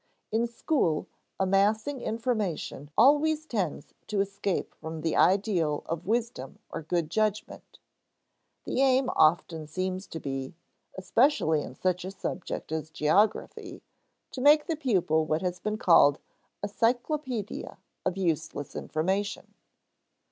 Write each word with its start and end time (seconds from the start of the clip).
In 0.31 0.47
school, 0.47 1.05
amassing 1.39 2.01
information 2.01 2.89
always 2.97 3.45
tends 3.45 3.93
to 4.07 4.19
escape 4.19 4.73
from 4.73 5.01
the 5.01 5.15
ideal 5.15 5.83
of 5.85 6.07
wisdom 6.07 6.57
or 6.71 6.81
good 6.81 7.11
judgment. 7.11 7.77
The 8.65 8.81
aim 8.81 9.11
often 9.15 9.67
seems 9.67 10.07
to 10.07 10.19
be 10.19 10.55
especially 10.97 11.61
in 11.61 11.75
such 11.75 12.03
a 12.03 12.09
subject 12.09 12.71
as 12.71 12.89
geography 12.89 13.83
to 14.31 14.41
make 14.41 14.65
the 14.65 14.75
pupil 14.75 15.27
what 15.27 15.43
has 15.43 15.59
been 15.59 15.77
called 15.77 16.17
a 16.63 16.67
"cyclopedia 16.67 17.77
of 18.03 18.17
useless 18.17 18.75
information." 18.75 19.53